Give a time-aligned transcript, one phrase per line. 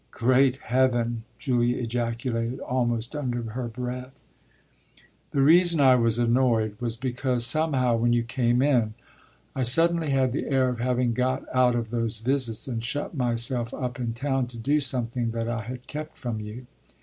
[0.09, 4.19] "Great heaven!" Julia ejaculated, almost under her breath.
[5.29, 8.95] "The reason I was annoyed was because, somehow, when you came in,
[9.55, 13.75] I suddenly had the air of having got out of those visits and shut myself
[13.75, 16.65] up in town to do something that I had kept from you.